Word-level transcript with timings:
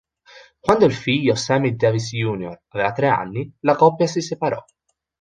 Quando 0.59 0.85
il 0.85 0.95
figlio 0.95 1.35
Sammy 1.35 1.75
Davis 1.75 2.09
Jr. 2.09 2.61
aveva 2.69 2.91
tre 2.91 3.07
anni, 3.07 3.53
la 3.59 3.75
coppia 3.75 4.07
si 4.07 4.19
separò. 4.19 4.57